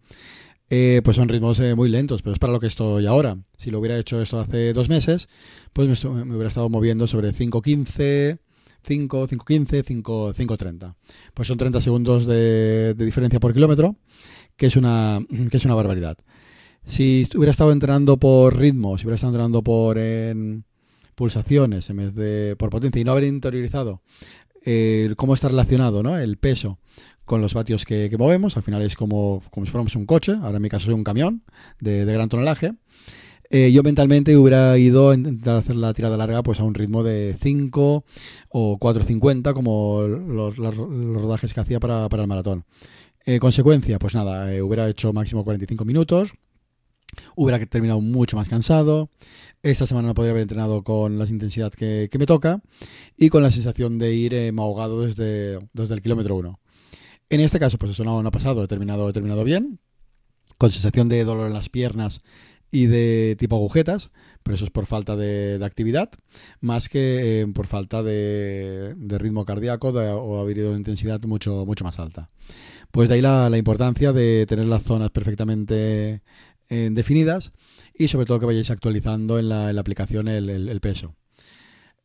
Eh, 0.70 1.02
pues 1.04 1.16
son 1.16 1.30
ritmos 1.30 1.62
muy 1.76 1.88
lentos, 1.88 2.22
pero 2.24 2.34
es 2.34 2.40
para 2.40 2.52
lo 2.52 2.60
que 2.60 2.68
estoy 2.68 3.06
ahora. 3.06 3.38
Si 3.58 3.70
lo 3.70 3.80
hubiera 3.80 3.98
hecho 3.98 4.22
esto 4.22 4.40
hace 4.40 4.74
dos 4.74 4.90
meses, 4.90 5.30
pues 5.72 6.04
me, 6.04 6.22
hubiera 6.24 6.50
estado 6.50 6.68
moviendo 6.70 7.08
sobre 7.08 7.32
5.15, 7.32 8.40
5, 8.88 9.28
5.15, 9.28 9.84
5, 9.86 10.34
5.30. 10.34 10.96
Pues 11.34 11.48
son 11.48 11.58
30 11.58 11.82
segundos 11.82 12.26
de, 12.26 12.94
diferencia 12.94 13.40
por 13.40 13.54
kilómetro, 13.54 13.98
que 14.56 14.68
es 14.68 14.76
una, 14.76 15.20
que 15.52 15.58
es 15.58 15.66
una 15.66 15.76
barbaridad. 15.76 16.18
Si 16.86 17.28
hubiera 17.36 17.52
estado 17.52 17.72
entrenando 17.74 18.18
por 18.18 18.58
ritmo, 18.58 18.98
si 18.98 19.04
hubiera 19.04 19.16
estado 19.16 19.32
entrenando 19.34 19.62
por 19.62 20.00
pulsaciones 21.16 21.90
en 21.90 21.98
vez 21.98 22.16
de 22.16 22.56
por 22.56 22.70
potencia 22.70 23.02
y 23.02 23.04
no 23.04 23.12
haber 23.12 23.26
interiorizado 23.26 24.02
cómo 25.16 25.34
está 25.34 25.48
relacionado 25.50 26.04
¿no? 26.04 26.18
el 26.18 26.38
peso 26.38 26.80
con 27.28 27.42
los 27.42 27.54
vatios 27.54 27.86
que, 27.86 28.10
movemos. 28.18 28.56
Al 28.56 28.64
final 28.64 28.82
es 28.82 28.96
como, 28.96 29.44
como 29.52 29.66
si 29.66 29.72
fuéramos 29.72 29.96
un 29.96 30.06
coche, 30.06 30.34
ahora 30.42 30.56
en 30.58 30.62
mi 30.62 30.70
caso 30.70 30.86
soy 30.86 30.94
un 30.94 31.04
camión 31.04 31.44
de, 31.80 32.06
gran 32.06 32.30
tonelaje. 32.30 32.74
Eh, 33.50 33.72
yo 33.72 33.82
mentalmente 33.82 34.36
hubiera 34.36 34.78
ido 34.78 35.10
a 35.10 35.16
intentar 35.16 35.58
hacer 35.58 35.76
la 35.78 35.94
tirada 35.94 36.18
larga 36.18 36.44
pues 36.44 36.60
a 36.60 36.64
un 36.64 36.74
ritmo 36.74 37.04
de 37.04 37.38
5 37.40 38.04
o 38.50 38.78
4.50 38.78 39.54
como 39.54 40.02
los, 40.02 40.58
rodajes 40.58 41.54
que 41.54 41.60
hacía 41.60 41.80
para, 41.80 42.06
el 42.06 42.28
maratón. 42.28 42.66
Eh, 43.26 43.40
consecuencia, 43.40 44.00
pues 44.00 44.16
nada, 44.16 44.54
eh, 44.54 44.62
hubiera 44.62 44.90
hecho 44.90 45.14
máximo 45.14 45.44
45 45.44 45.86
minutos, 45.86 46.34
hubiera 47.36 47.64
terminado 47.66 48.02
mucho 48.02 48.38
más 48.38 48.48
cansado, 48.48 49.10
esta 49.64 49.88
semana 49.88 50.10
no 50.10 50.14
podría 50.14 50.32
haber 50.32 50.44
entrenado 50.44 50.84
con 50.84 51.18
la 51.18 51.26
intensidad 51.26 51.72
que, 51.74 52.10
me 52.18 52.26
toca 52.26 52.62
y 53.18 53.30
con 53.30 53.44
la 53.44 53.52
sensación 53.52 53.98
de 53.98 54.14
ir 54.14 54.34
eh, 54.34 54.54
ahogado 54.58 55.02
desde, 55.02 55.60
desde 55.74 55.94
el 55.94 56.02
kilómetro 56.02 56.36
1. 56.36 56.60
En 57.30 57.42
este 57.42 57.60
caso, 57.60 57.78
pues 57.78 57.92
eso 57.92 58.04
no, 58.04 58.22
no 58.22 58.30
ha 58.30 58.32
pasado, 58.32 58.64
he 58.64 58.68
terminado, 58.68 59.10
he 59.10 59.14
terminado 59.14 59.44
bien, 59.44 59.80
con 60.58 60.72
sensación 60.72 61.10
de 61.10 61.24
dolor 61.24 61.48
en 61.48 61.54
las 61.54 61.70
piernas 61.70 62.22
y 62.72 62.88
de 62.88 63.36
tipo 63.38 63.56
agujetas, 63.56 64.12
pero 64.44 64.56
eso 64.56 64.66
es 64.66 64.72
por 64.72 64.86
falta 64.86 65.16
de, 65.16 65.60
actividad, 65.64 66.10
más 66.62 66.90
que 66.90 67.42
eh, 67.42 67.48
por 67.48 67.68
falta 67.68 68.04
de, 68.04 68.96
ritmo 69.08 69.46
cardíaco 69.46 69.90
o 69.90 70.40
haber 70.40 70.58
ido 70.58 70.72
de 70.72 70.78
intensidad 70.78 71.22
mucho, 71.24 71.66
mucho 71.66 71.84
más 71.84 72.00
alta. 72.00 72.30
Pues 72.92 73.10
de 73.10 73.16
ahí 73.16 73.22
la, 73.22 73.50
importancia 73.58 74.14
de 74.14 74.46
tener 74.48 74.66
las 74.66 74.84
zonas 74.84 75.12
perfectamente 75.12 76.22
eh, 76.70 76.90
definidas 76.92 77.52
y 77.94 78.08
sobre 78.08 78.26
todo 78.26 78.40
que 78.40 78.46
vayáis 78.46 78.72
actualizando 78.72 79.40
en 79.40 79.50
la, 79.50 79.70
aplicación 79.70 80.28
el, 80.28 80.80
peso. 80.82 81.16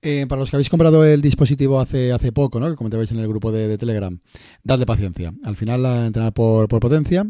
Eh, 0.05 0.27
para 0.29 0.41
los 0.41 0.51
que 0.51 0.57
habéis 0.57 0.69
comprado 0.69 1.05
el 1.05 1.23
dispositivo 1.23 1.79
hace, 1.79 2.11
hace 2.13 2.33
poco, 2.33 2.59
¿no? 2.59 2.69
que 2.69 2.75
comentabais 2.75 3.11
en 3.13 3.21
el 3.21 3.29
grupo 3.29 3.53
de, 3.53 3.79
Telegram, 3.79 4.19
dadle 4.65 4.87
paciencia. 4.87 5.33
Al 5.45 5.55
final, 5.55 5.83
la, 5.83 6.07
entrenar 6.07 6.33
por 6.33 6.69
potencia 6.69 7.25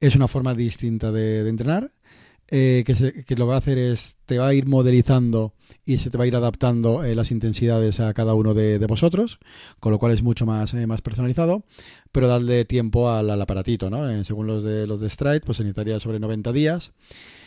es 0.00 0.14
una 0.14 0.28
forma 0.28 0.54
distinta 0.54 1.10
de 1.10 1.48
entrenar 1.48 1.90
eh, 2.50 2.82
que, 2.86 2.94
lo 3.36 3.44
que 3.44 3.44
va 3.44 3.56
a 3.56 3.58
hacer 3.58 3.76
es, 3.76 4.16
te 4.24 4.38
va 4.38 4.48
a 4.48 4.54
ir 4.54 4.66
modelizando 4.66 5.52
y 5.84 5.98
se 5.98 6.08
te 6.08 6.16
va 6.16 6.24
a 6.24 6.26
ir 6.26 6.34
adaptando 6.34 7.04
eh, 7.04 7.14
las 7.14 7.30
intensidades 7.30 8.00
a 8.00 8.14
cada 8.14 8.34
uno 8.34 8.54
de, 8.54 8.78
vosotros, 8.86 9.38
con 9.80 9.92
lo 9.92 9.98
cual 9.98 10.12
es 10.12 10.22
mucho 10.22 10.46
más, 10.46 10.72
eh, 10.72 10.86
más 10.86 11.02
personalizado, 11.02 11.64
pero 12.10 12.26
darle 12.26 12.64
tiempo 12.64 13.10
al, 13.10 13.30
aparatito, 13.40 13.90
¿no? 13.90 14.24
según 14.24 14.46
los 14.46 14.62
de 14.62 14.86
los 14.86 14.98
de 14.98 15.10
Stride, 15.10 15.42
pues 15.42 15.58
se 15.58 15.64
necesitaría 15.64 16.00
sobre 16.00 16.20
90 16.20 16.52
días. 16.52 16.92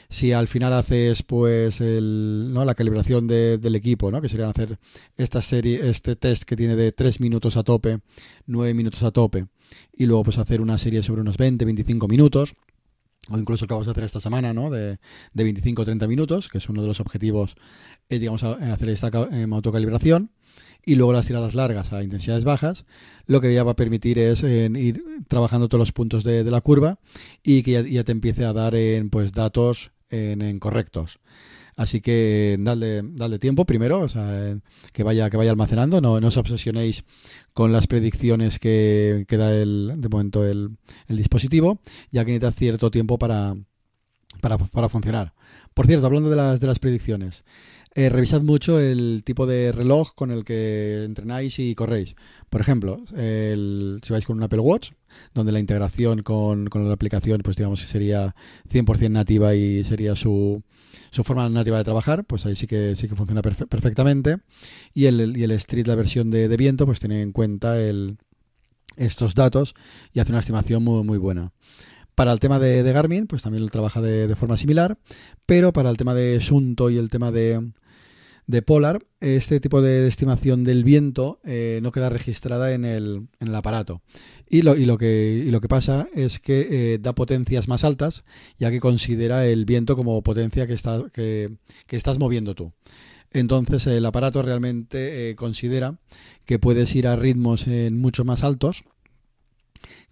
Si 0.10 0.34
al 0.34 0.48
final 0.48 0.74
haces 0.74 1.24
pues 1.24 1.82
el, 1.82 2.50
¿no? 2.54 2.66
la 2.66 2.76
calibración 2.76 3.28
del 3.28 3.76
equipo, 3.76 4.12
¿no? 4.12 4.22
que 4.22 4.30
sería 4.30 4.50
hacer 4.50 4.78
esta 5.18 5.42
serie, 5.42 5.90
este 5.90 6.16
test 6.16 6.44
que 6.44 6.58
tiene 6.58 6.76
de 6.76 6.92
3 6.92 7.22
minutos 7.22 7.58
a 7.58 7.64
tope, 7.64 8.02
9 8.46 8.74
minutos 8.74 9.02
a 9.04 9.12
tope, 9.12 9.48
y 9.94 10.06
luego 10.06 10.26
pues 10.26 10.38
hacer 10.38 10.62
una 10.62 10.78
serie 10.78 11.02
sobre 11.02 11.22
unos 11.22 11.38
20, 11.38 11.66
25 11.66 12.08
minutos, 12.08 12.56
o 13.30 13.38
incluso 13.38 13.68
que 13.68 13.74
vamos 13.74 13.88
a 13.88 13.92
hacer 13.92 14.04
esta 14.04 14.20
semana, 14.20 14.54
¿no? 14.54 14.70
De, 14.70 14.98
de 15.34 15.44
25 15.44 15.82
o 15.82 15.86
30 15.86 16.08
minutos, 16.08 16.50
que 16.50 16.58
es 16.58 16.70
uno 16.70 16.82
de 16.82 16.88
los 16.88 17.00
objetivos, 17.00 17.56
eh, 18.10 18.20
digamos, 18.20 18.44
hacer 18.44 18.90
esta 18.90 19.10
eh, 19.32 19.48
autocalibración. 19.52 20.32
Y 20.84 20.96
luego 20.96 21.14
las 21.14 21.28
tiradas 21.28 21.54
largas 21.54 21.94
a 21.94 22.02
intensidades 22.02 22.44
bajas, 22.44 22.86
lo 23.28 23.40
que 23.40 23.54
ya 23.54 23.64
va 23.64 23.74
a 23.74 23.76
permitir 23.76 24.18
es 24.18 24.42
ir 24.42 25.04
trabajando 25.28 25.70
todos 25.70 25.80
los 25.80 25.92
puntos 25.92 26.24
de, 26.24 26.44
la 26.44 26.62
curva 26.62 26.98
y 27.44 27.62
que 27.62 27.88
ya, 27.88 28.04
te 28.04 28.12
empiece 28.12 28.46
a 28.46 28.54
dar 28.54 28.74
en, 28.74 29.12
pues, 29.12 29.32
datos 29.32 29.92
en 30.10 30.58
correctos. 30.58 31.20
Así 31.82 32.00
que 32.00 32.58
dadle, 32.60 33.02
dadle 33.04 33.40
tiempo 33.40 33.66
primero, 33.66 34.02
o 34.02 34.08
sea, 34.08 34.56
que 34.94 35.02
vaya, 35.02 35.32
que 35.32 35.38
vaya 35.38 35.50
almacenando, 35.50 36.00
no, 36.00 36.22
no 36.22 36.28
os 36.28 36.38
obsesionéis 36.38 37.06
con 37.54 37.72
las 37.72 37.88
predicciones 37.88 38.60
que, 38.60 39.26
que 39.28 39.36
da 39.36 39.52
el, 39.52 39.94
de 39.98 40.08
momento 40.08 40.46
el, 40.46 40.78
el, 41.08 41.18
dispositivo, 41.18 41.80
ya 42.12 42.24
que 42.24 42.34
necesita 42.34 42.52
cierto 42.52 42.92
tiempo 42.92 43.18
para, 43.18 43.56
para, 44.42 44.60
para 44.60 44.90
funcionar. 44.90 45.34
Por 45.74 45.88
cierto, 45.88 46.06
hablando 46.06 46.30
de 46.30 46.36
las, 46.36 46.60
de 46.60 46.68
las 46.68 46.78
predicciones, 46.78 47.44
eh, 47.96 48.10
revisad 48.10 48.44
mucho 48.44 48.80
el 48.80 49.24
tipo 49.26 49.48
de 49.48 49.72
reloj 49.72 50.14
con 50.14 50.30
el 50.30 50.44
que 50.44 51.04
entrenáis 51.04 51.58
y 51.58 51.74
corréis. 51.74 52.16
Por 52.52 52.62
ejemplo, 52.62 53.02
el, 53.18 54.02
si 54.04 54.14
vais 54.14 54.28
con 54.28 54.38
un 54.38 54.44
Apple 54.44 54.60
Watch, 54.60 54.92
donde 55.34 55.52
la 55.52 55.60
integración 55.60 56.22
con, 56.22 56.68
con 56.68 56.88
la 56.88 56.94
aplicación, 56.94 57.42
pues 57.44 57.58
digamos 57.58 57.82
que 57.82 57.88
sería 57.88 58.36
100% 58.70 59.10
nativa 59.10 59.56
y 59.56 59.84
sería 59.84 60.16
su, 60.16 60.62
su 61.12 61.24
forma 61.24 61.50
nativa 61.50 61.78
de 61.78 61.84
trabajar, 61.84 62.26
pues 62.26 62.46
ahí 62.46 62.56
sí 62.56 62.68
que 62.68 62.96
sí 62.96 63.08
que 63.08 63.16
funciona 63.16 63.42
perfectamente. 63.42 64.38
Y 64.94 65.06
el, 65.06 65.38
y 65.38 65.44
el 65.44 65.52
Street, 65.52 65.88
la 65.88 65.96
versión 65.96 66.32
de, 66.32 66.56
viento, 66.58 66.86
pues 66.86 67.00
tiene 67.00 67.22
en 67.22 67.32
cuenta 67.32 67.76
estos 68.98 69.36
datos 69.36 69.76
y 70.14 70.20
hace 70.20 70.32
una 70.32 70.40
estimación 70.40 70.84
muy, 70.84 71.04
muy 71.04 71.18
buena. 71.18 71.52
Para 72.16 72.34
el 72.34 72.40
tema 72.40 72.60
de, 72.60 72.84
Garmin, 72.92 73.28
pues 73.28 73.42
también 73.42 73.64
lo 73.64 73.70
trabaja 73.70 74.02
de, 74.02 74.28
de, 74.28 74.36
forma 74.36 74.58
similar, 74.58 74.98
pero 75.46 75.74
para 75.74 75.90
el 75.90 75.98
tema 75.98 76.14
de 76.14 76.40
Sunto 76.42 76.90
y 76.90 76.98
el 76.98 77.10
tema 77.10 77.32
de, 77.32 77.72
de 78.48 78.62
Polar, 78.62 79.06
este 79.20 79.60
tipo 79.60 79.82
de 79.82 80.08
estimación 80.08 80.64
del 80.64 80.84
viento 80.84 81.40
eh, 81.44 81.80
no 81.82 81.92
queda 81.92 82.10
registrada 82.10 82.74
en 82.74 82.86
el, 82.86 83.28
en 83.40 83.48
el 83.48 83.56
aparato. 83.56 84.02
Y 84.50 84.64
lo, 84.64 84.76
y, 84.76 84.86
lo 84.86 84.98
que, 84.98 85.44
y 85.46 85.52
lo 85.52 85.62
que 85.62 85.68
pasa 85.68 86.08
es 86.14 86.40
que 86.40 86.94
eh, 86.94 86.98
da 87.00 87.16
potencias 87.16 87.68
más 87.68 87.84
altas, 87.84 88.24
ya 88.58 88.72
que 88.72 88.80
considera 88.80 89.46
el 89.46 89.66
viento 89.66 89.96
como 89.96 90.22
potencia 90.22 90.68
que, 90.68 90.74
está, 90.74 91.04
que, 91.14 91.58
estás 91.90 92.20
moviendo 92.20 92.56
tú. 92.56 92.74
Entonces 93.32 93.88
el 93.88 94.06
aparato 94.06 94.42
realmente 94.42 95.30
eh, 95.30 95.36
considera 95.36 96.00
que 96.46 96.60
puedes 96.60 96.94
ir 96.96 97.08
a 97.08 97.16
ritmos 97.16 97.66
mucho 97.92 98.26
más 98.26 98.44
altos 98.44 98.84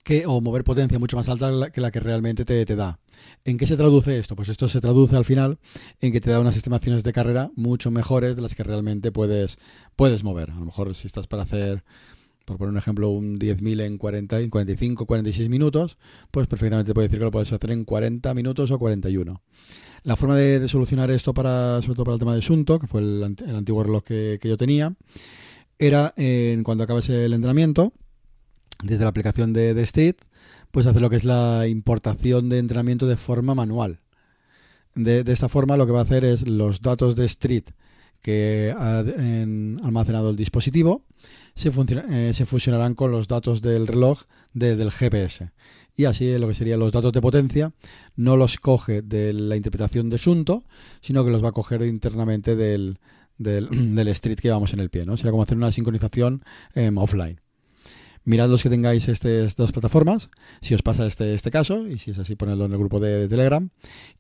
que, 0.04 0.26
o 0.26 0.42
mover 0.42 0.64
potencia 0.64 1.00
mucho 1.00 1.18
más 1.18 1.30
alta 1.30 1.72
que 1.72 1.82
la 1.82 1.92
que 1.92 2.00
realmente 2.00 2.46
te, 2.46 2.66
te, 2.66 2.76
da. 2.76 3.00
¿En 3.46 3.58
qué 3.58 3.68
se 3.68 3.78
traduce 3.78 4.18
esto? 4.18 4.36
Pues 4.36 4.50
esto 4.50 4.68
se 4.68 4.82
traduce 4.82 5.16
al 5.16 5.26
final 5.26 5.60
en 6.02 6.12
que 6.12 6.22
te 6.22 6.30
da 6.30 6.40
unas 6.40 6.58
estimaciones 6.58 7.04
de 7.04 7.14
carrera 7.14 7.52
mucho 7.56 7.92
mejores 7.92 8.36
de 8.36 8.42
las 8.42 8.56
que 8.56 8.64
realmente 8.64 9.12
puedes, 9.12 9.58
puedes 9.96 10.24
mover. 10.24 10.52
A 10.52 10.56
lo 10.56 10.66
mejor 10.66 10.96
si 10.96 11.08
estás 11.08 11.28
para 11.28 11.44
hacer, 11.44 11.84
por 12.46 12.58
poner 12.58 12.72
un 12.72 12.78
ejemplo, 12.78 13.10
un 13.10 13.40
10.000 13.40 13.82
en, 13.82 13.98
40, 13.98 14.40
en 14.40 14.50
45, 14.50 15.06
46 15.06 15.50
minutos, 15.50 15.98
pues 16.32 16.48
perfectamente 16.48 16.94
puede 16.94 17.08
decir 17.08 17.20
que 17.20 17.26
lo 17.26 17.32
puedes 17.32 17.52
hacer 17.52 17.72
en 17.72 17.86
40 17.86 18.34
minutos 18.34 18.72
o 18.72 18.80
41. 18.80 19.42
La 20.04 20.16
forma 20.16 20.38
de, 20.38 20.68
solucionar 20.68 21.12
esto, 21.12 21.34
para, 21.34 21.82
sobre 21.82 21.96
todo 21.96 22.06
para 22.06 22.14
el 22.16 22.20
tema 22.20 22.36
de 22.36 22.42
Sunto, 22.42 22.80
que 22.80 22.88
fue 22.88 23.02
el, 23.02 23.24
antiguo 23.24 23.84
reloj 23.84 24.04
que, 24.04 24.40
yo 24.42 24.58
tenía, 24.58 24.96
era 25.78 26.14
en 26.16 26.64
cuando 26.64 26.84
acabes 26.84 27.10
el 27.10 27.34
entrenamiento, 27.34 27.94
desde 28.84 29.04
la 29.04 29.10
aplicación 29.10 29.54
de, 29.54 29.74
de 29.74 29.84
Street, 29.84 30.16
pues 30.72 30.86
hacer 30.86 31.02
lo 31.02 31.10
que 31.10 31.16
es 31.16 31.26
la 31.26 31.68
importación 31.68 32.50
de 32.50 32.60
entrenamiento 32.60 33.08
de 33.08 33.18
forma 33.18 33.56
manual. 33.56 34.00
De, 34.96 35.24
esta 35.28 35.50
forma 35.50 35.78
lo 35.78 35.86
que 35.86 35.92
va 35.92 36.00
a 36.00 36.04
hacer 36.04 36.26
es 36.26 36.48
los 36.48 36.82
datos 36.82 37.16
de 37.16 37.26
Street 37.26 37.66
que 38.22 38.76
ha 38.78 39.00
almacenado 39.00 40.30
el 40.30 40.36
dispositivo 40.36 41.06
se, 41.56 41.70
eh, 41.70 42.34
se, 42.34 42.46
fusionarán 42.46 42.94
con 42.94 43.12
los 43.12 43.30
datos 43.30 43.62
del 43.62 43.88
reloj 43.88 44.24
del 44.54 44.92
GPS. 44.92 45.52
Y 45.96 46.06
así 46.06 46.38
lo 46.38 46.48
que 46.48 46.54
serían 46.54 46.80
los 46.80 46.92
datos 46.92 47.14
de 47.14 47.22
potencia 47.22 47.74
no 48.16 48.36
los 48.36 48.58
coge 48.58 49.02
de 49.02 49.34
la 49.34 49.56
interpretación 49.56 50.10
de 50.10 50.18
Sunto, 50.18 50.64
sino 51.02 51.24
que 51.24 51.32
los 51.32 51.44
va 51.44 51.50
a 51.50 51.54
coger 51.54 51.82
internamente 51.84 52.56
del, 52.56 53.00
del, 53.38 54.08
Street 54.10 54.40
que 54.40 54.52
vamos 54.52 54.74
en 54.74 54.80
el 54.80 54.90
pie. 54.90 55.06
Será 55.18 55.32
como 55.32 55.44
hacer 55.44 55.58
una 55.58 55.72
sincronización 55.72 56.44
em, 56.76 56.98
offline 56.98 57.40
mirad 58.26 58.50
los 58.50 58.64
que 58.64 58.70
tengáis 58.70 59.08
estas 59.08 59.56
dos 59.56 59.72
plataformas, 59.72 60.30
si 60.62 60.74
os 60.74 60.82
pasa 60.82 61.06
este, 61.06 61.34
este 61.34 61.52
caso, 61.52 61.88
y 61.88 61.98
si 61.98 62.12
es 62.12 62.20
así, 62.20 62.36
ponedlo 62.36 62.66
en 62.66 62.72
el 62.72 62.78
grupo 62.78 63.00
de, 63.00 63.28
Telegram, 63.28 63.70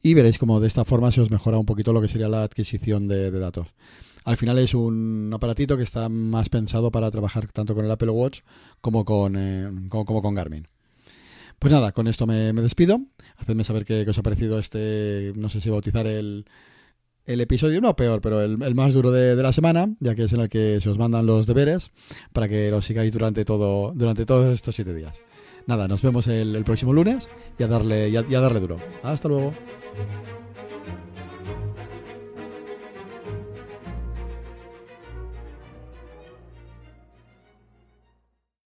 y 0.01 0.13
veréis 0.13 0.38
cómo 0.38 0.60
de 0.60 0.68
esta 0.68 0.86
forma 0.86 1.12
se 1.12 1.22
os 1.22 1.32
mejora 1.32 1.58
un 1.58 1.65
poquito 1.65 1.94
lo 1.94 2.01
que 2.01 2.08
sería 2.08 2.27
la 2.27 2.44
adquisición 2.44 3.08
de, 3.08 3.32
datos. 3.32 3.68
Al 4.25 4.38
final 4.38 4.60
es 4.60 4.74
un 4.74 5.32
aparatito 5.34 5.77
que 5.77 5.84
está 5.84 6.10
más 6.10 6.50
pensado 6.50 6.91
para 6.91 7.10
trabajar 7.10 7.48
tanto 7.51 7.74
con 7.74 7.86
el 7.86 7.91
Apple 7.91 8.10
Watch 8.10 8.41
como 8.82 9.06
con, 9.06 9.36
eh, 9.38 9.70
como, 9.89 10.22
con 10.22 10.36
Garmin. 10.36 10.68
Pues 11.58 11.72
nada, 11.74 11.91
con 11.91 12.08
esto 12.08 12.27
me, 12.27 12.53
despido. 12.53 13.01
Hacedme 13.38 13.63
saber 13.63 13.86
qué, 13.86 14.03
qué, 14.06 14.12
os 14.12 14.18
ha 14.18 14.24
parecido 14.24 14.60
este, 14.60 15.34
no 15.36 15.50
sé 15.50 15.62
si 15.62 15.70
bautizar 15.70 16.06
el, 16.06 16.46
el 17.29 17.41
episodio, 17.41 17.79
no 17.79 17.95
peor, 17.95 18.21
pero 18.21 18.41
el, 18.41 18.57
más 18.74 18.93
duro 18.93 19.12
de, 19.12 19.36
la 19.36 19.53
semana, 19.53 19.88
ya 20.00 20.15
que 20.15 20.24
es 20.24 20.33
en 20.33 20.41
el 20.41 20.50
que 20.50 20.79
se 20.81 20.89
os 20.89 20.98
mandan 20.98 21.27
los 21.27 21.45
deberes 21.45 21.91
para 22.33 22.50
que 22.50 22.71
los 22.71 22.86
sigáis 22.86 23.13
durante, 23.13 23.45
todo, 23.45 23.93
durante 23.93 24.25
todos 24.25 24.51
estos 24.51 24.75
siete 24.75 24.95
días. 24.95 25.13
Nada, 25.67 25.88
nos 25.88 26.01
vemos 26.01 26.25
el, 26.27 26.63
próximo 26.63 26.91
lunes 26.91 27.27
y 27.59 27.63
a 27.63 27.67
darle, 27.67 28.09
y 28.09 28.15
a 28.15 28.39
darle 28.39 28.59
duro. 28.59 28.79
Hasta 29.03 29.27
luego. 29.27 29.53